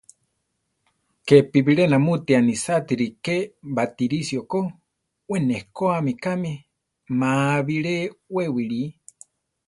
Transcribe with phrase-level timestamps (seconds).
[1.31, 3.37] Kepi bilé namúti anisátiri ké
[3.75, 4.59] Batirisio ko;
[5.29, 6.53] we nekóami kame;
[7.19, 7.31] má
[7.67, 7.95] biré
[8.33, 8.83] wée wili.